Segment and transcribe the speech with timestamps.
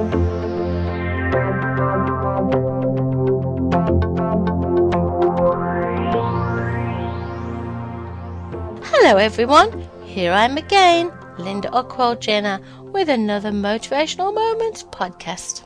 [0.00, 0.08] Hello,
[9.18, 9.86] everyone.
[10.06, 15.64] Here I am again, Linda Ockwell Jenner, with another Motivational Moments podcast.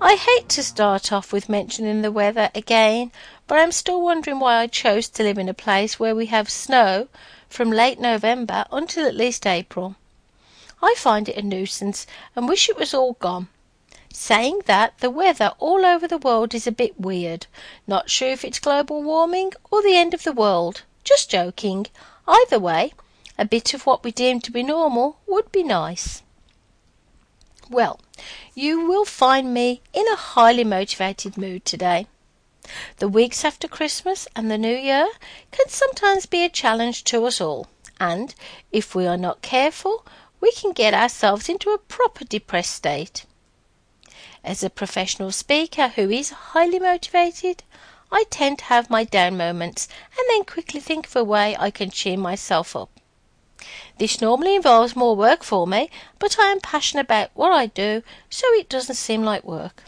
[0.00, 3.10] I hate to start off with mentioning the weather again,
[3.48, 6.48] but I'm still wondering why I chose to live in a place where we have
[6.48, 7.08] snow
[7.48, 9.96] from late November until at least April.
[10.84, 12.06] I find it a nuisance
[12.36, 13.48] and wish it was all gone.
[14.12, 17.46] Saying that, the weather all over the world is a bit weird.
[17.86, 20.82] Not sure if it's global warming or the end of the world.
[21.02, 21.86] Just joking.
[22.28, 22.92] Either way,
[23.38, 26.22] a bit of what we deem to be normal would be nice.
[27.70, 27.98] Well,
[28.54, 32.08] you will find me in a highly motivated mood today.
[32.98, 35.08] The weeks after Christmas and the New Year
[35.50, 38.34] can sometimes be a challenge to us all, and
[38.70, 40.04] if we are not careful,
[40.44, 43.24] we can get ourselves into a proper depressed state.
[44.44, 47.62] As a professional speaker who is highly motivated,
[48.12, 51.70] I tend to have my down moments and then quickly think of a way I
[51.70, 52.90] can cheer myself up.
[53.96, 58.02] This normally involves more work for me, but I am passionate about what I do,
[58.28, 59.84] so it doesn't seem like work.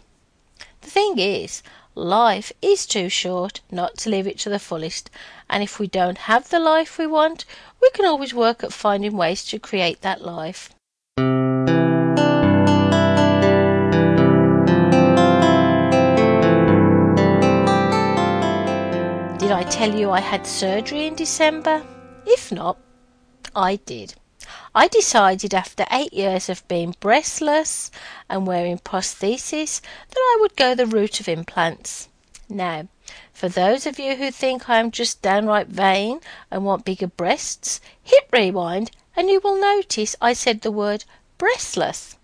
[0.80, 1.62] The thing is,
[1.96, 5.10] life is too short not to live it to the fullest,
[5.48, 7.46] and if we don't have the life we want,
[7.80, 10.70] we can always work at finding ways to create that life.
[19.38, 21.82] Did I tell you I had surgery in December?
[22.26, 22.76] If not,
[23.54, 24.14] I did.
[24.74, 27.90] I decided after eight years of being breastless
[28.28, 32.08] and wearing prosthesis that I would go the route of implants.
[32.48, 32.88] Now,
[33.32, 37.80] for those of you who think I am just downright vain and want bigger breasts,
[38.02, 41.04] hit rewind and you will notice I said the word
[41.38, 42.16] breastless.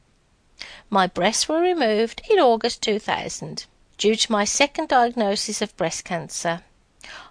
[0.90, 3.66] My breasts were removed in August 2000
[3.98, 6.62] due to my second diagnosis of breast cancer.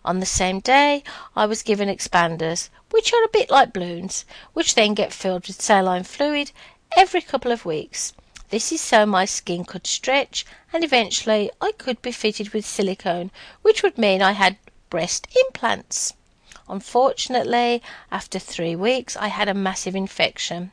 [0.03, 1.03] On the same day
[1.35, 5.61] I was given expanders, which are a bit like balloons, which then get filled with
[5.61, 6.51] saline fluid
[6.97, 8.13] every couple of weeks.
[8.49, 13.31] This is so my skin could stretch and eventually I could be fitted with silicone,
[13.61, 14.57] which would mean I had
[14.89, 16.13] breast implants.
[16.67, 17.81] Unfortunately,
[18.11, 20.71] after three weeks, I had a massive infection,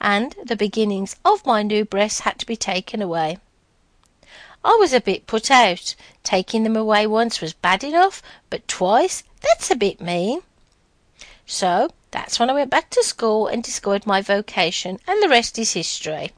[0.00, 3.38] and the beginnings of my new breasts had to be taken away.
[4.64, 5.94] I was a bit put out.
[6.22, 10.40] Taking them away once was bad enough, but twice, that's a bit mean.
[11.46, 15.58] So that's when I went back to school and discovered my vocation, and the rest
[15.58, 16.32] is history.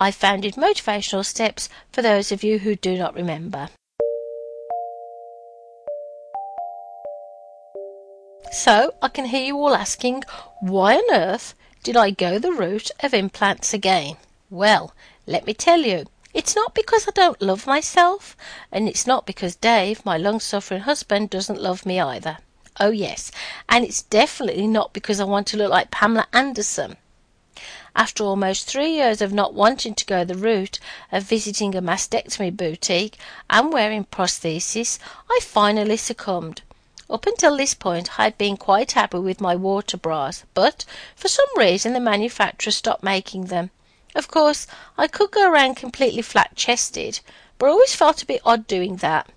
[0.00, 3.68] I founded Motivational Steps for those of you who do not remember.
[8.50, 10.24] So I can hear you all asking,
[10.60, 14.16] why on earth did I go the route of implants again?
[14.50, 14.92] Well,
[15.26, 16.06] let me tell you.
[16.34, 18.36] It's not because I don't love myself,
[18.70, 22.38] and it's not because Dave, my long suffering husband, doesn't love me either.
[22.80, 23.30] Oh, yes,
[23.68, 26.96] and it's definitely not because I want to look like Pamela Anderson.
[27.94, 30.78] After almost three years of not wanting to go the route
[31.12, 33.18] of visiting a mastectomy boutique
[33.50, 34.98] and wearing prosthesis,
[35.30, 36.62] I finally succumbed.
[37.10, 41.28] Up until this point, I had been quite happy with my water bras, but for
[41.28, 43.70] some reason the manufacturer stopped making them.
[44.14, 44.66] Of course,
[44.98, 47.20] I could go around completely flat chested,
[47.56, 49.30] but I always felt a bit odd doing that.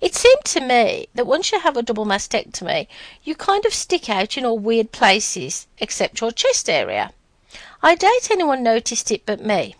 [0.00, 2.86] It seemed to me that once you have a double mastectomy,
[3.22, 7.12] you kind of stick out in all weird places, except your chest area.
[7.82, 9.74] I doubt anyone noticed it but me.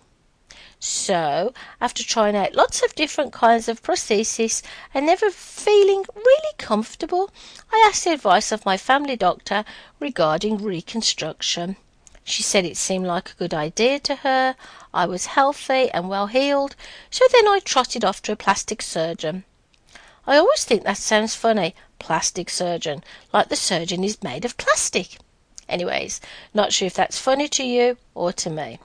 [0.78, 4.60] So, after trying out lots of different kinds of prosthesis
[4.92, 7.30] and never feeling really comfortable,
[7.72, 9.64] I asked the advice of my family doctor
[9.98, 11.76] regarding reconstruction.
[12.30, 14.54] She said it seemed like a good idea to her.
[14.94, 16.76] I was healthy and well heeled,
[17.10, 19.42] so then I trotted off to a plastic surgeon.
[20.28, 23.02] I always think that sounds funny, plastic surgeon,
[23.32, 25.18] like the surgeon is made of plastic.
[25.68, 26.20] Anyways,
[26.54, 28.78] not sure if that's funny to you or to me.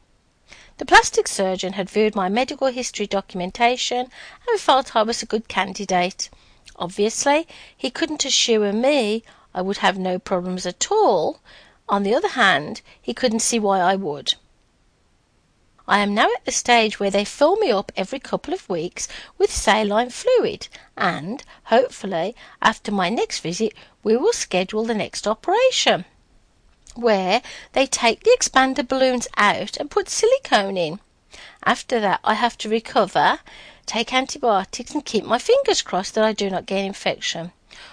[0.80, 4.10] The plastic surgeon had viewed my medical history documentation
[4.50, 6.32] and felt I was a good candidate.
[6.78, 7.48] Obviously,
[7.78, 9.24] he couldn't assure me
[9.54, 11.42] I would have no problems at all,
[11.88, 14.36] on the other hand, he couldn't see why I would.
[15.88, 19.08] I am now at the stage where they fill me up every couple of weeks
[19.38, 20.68] with saline fluid,
[20.98, 26.06] and, hopefully, after my next visit, we will schedule the next operation,
[26.96, 27.44] where
[27.74, 31.00] they take the expander balloons out and put silicone in.
[31.64, 33.40] After that, I have to recover,
[33.86, 37.52] take antibiotics, and keep my fingers crossed that I do not get an infection.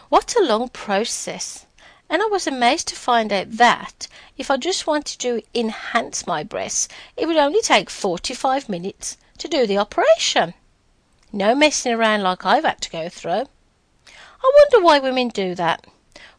[0.08, 1.66] What a long process!
[2.12, 4.06] And I was amazed to find out that
[4.36, 6.86] if I just wanted to enhance my breasts,
[7.16, 10.52] it would only take forty five minutes to do the operation.
[11.32, 13.46] No messing around like I've had to go through.
[14.44, 15.86] I wonder why women do that.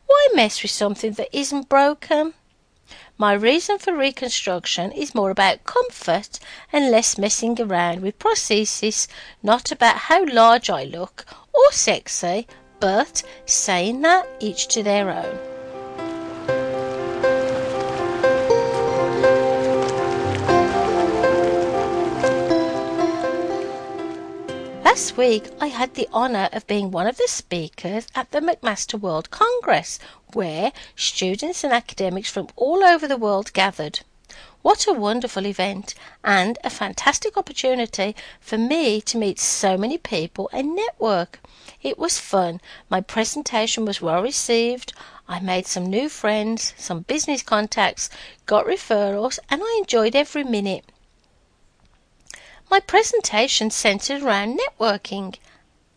[0.05, 2.35] Why mess with something that isn't broken?
[3.17, 6.37] My reason for reconstruction is more about comfort
[6.71, 9.07] and less messing around with prosthesis,
[9.41, 12.45] not about how large I look or sexy,
[12.79, 15.52] but saying that each to their own.
[24.93, 29.01] Last week, I had the honour of being one of the speakers at the McMaster
[29.01, 29.97] World Congress,
[30.33, 34.01] where students and academics from all over the world gathered.
[34.61, 40.47] What a wonderful event and a fantastic opportunity for me to meet so many people
[40.53, 41.39] and network.
[41.81, 42.61] It was fun.
[42.87, 44.93] My presentation was well received.
[45.27, 48.11] I made some new friends, some business contacts,
[48.45, 50.85] got referrals, and I enjoyed every minute.
[52.71, 55.35] My presentation centered around networking,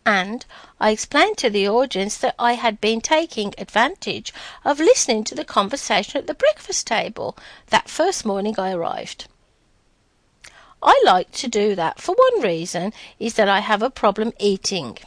[0.05, 0.45] and
[0.79, 4.33] I explained to the audience that I had been taking advantage
[4.65, 7.37] of listening to the conversation at the breakfast table
[7.67, 9.27] that first morning I arrived.
[10.83, 14.97] I like to do that for one reason is that I have a problem eating.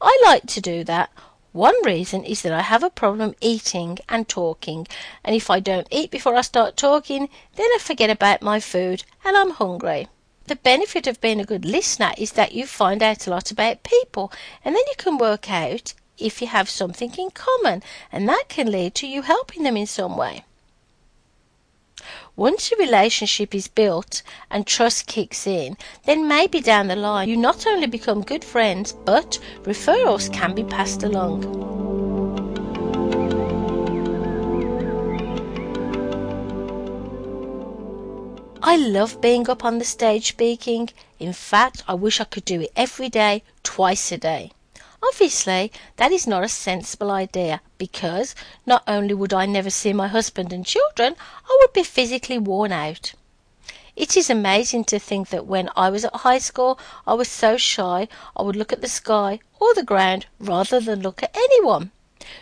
[0.00, 1.10] I like to do that
[1.52, 4.86] one reason is that I have a problem eating and talking,
[5.24, 9.04] and if I don't eat before I start talking, then I forget about my food
[9.24, 10.08] and I'm hungry
[10.48, 13.82] the benefit of being a good listener is that you find out a lot about
[13.82, 14.32] people
[14.64, 17.82] and then you can work out if you have something in common
[18.12, 20.44] and that can lead to you helping them in some way.
[22.36, 27.36] Once a relationship is built and trust kicks in, then maybe down the line you
[27.36, 31.75] not only become good friends, but referrals can be passed along.
[38.68, 40.90] I love being up on the stage speaking.
[41.20, 44.50] In fact, I wish I could do it every day, twice a day.
[45.00, 48.34] Obviously, that is not a sensible idea because
[48.66, 51.14] not only would I never see my husband and children,
[51.48, 53.12] I would be physically worn out.
[53.94, 56.76] It is amazing to think that when I was at high school,
[57.06, 61.02] I was so shy I would look at the sky or the ground rather than
[61.02, 61.92] look at anyone.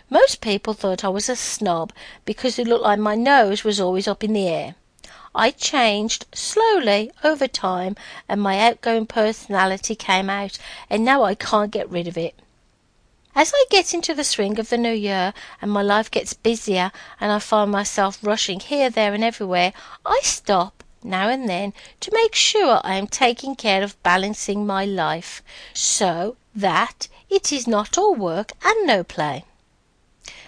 [0.09, 1.93] Most people thought I was a snob
[2.25, 4.75] because it looked like my nose was always up in the air.
[5.35, 7.97] I changed slowly over time
[8.29, 10.59] and my outgoing personality came out
[10.89, 12.35] and now I can't get rid of it.
[13.35, 16.93] As I get into the swing of the new year and my life gets busier
[17.21, 19.73] and I find myself rushing here, there, and everywhere,
[20.07, 24.85] I stop now and then to make sure I am taking care of balancing my
[24.85, 25.43] life
[25.73, 29.45] so that it is not all work and no play.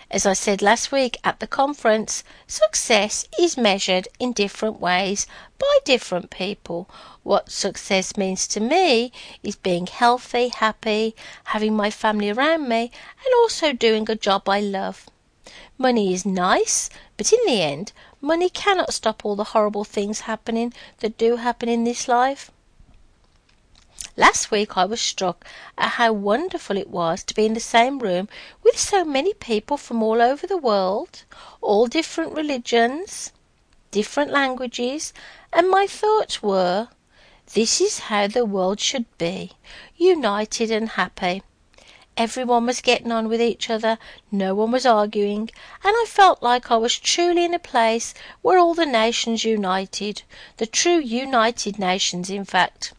[0.08, 5.26] As I said last week at the conference, success is measured in different ways
[5.58, 6.88] by different people.
[7.24, 9.10] What success means to me
[9.42, 11.16] is being healthy, happy,
[11.46, 12.92] having my family around me,
[13.24, 15.06] and also doing a job I love.
[15.76, 20.72] Money is nice, but in the end, money cannot stop all the horrible things happening
[21.00, 22.52] that do happen in this life.
[24.18, 25.46] Last week I was struck
[25.78, 28.28] at how wonderful it was to be in the same room
[28.62, 31.24] with so many people from all over the world,
[31.62, 33.32] all different religions,
[33.90, 35.14] different languages,
[35.50, 36.88] and my thoughts were,
[37.54, 39.52] this is how the world should be,
[39.96, 41.42] united and happy.
[42.18, 43.98] Everyone was getting on with each other,
[44.30, 45.48] no one was arguing,
[45.84, 48.12] and I felt like I was truly in a place
[48.42, 50.22] where all the nations united,
[50.58, 52.92] the true United Nations, in fact.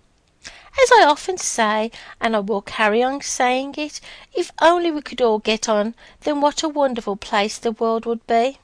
[0.84, 1.92] As I often say,
[2.22, 4.00] and I will carry on saying it,
[4.34, 8.26] if only we could all get on, then what a wonderful place the world would
[8.28, 8.60] be.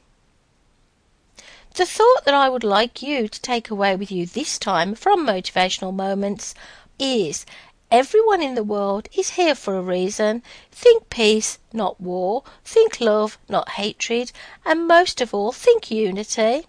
[1.73, 5.25] The thought that I would like you to take away with you this time from
[5.25, 6.53] Motivational Moments
[6.99, 7.47] is
[7.89, 10.43] everyone in the world is here for a reason.
[10.71, 12.43] Think peace, not war.
[12.63, 14.31] Think love, not hatred.
[14.63, 16.67] And most of all, think unity.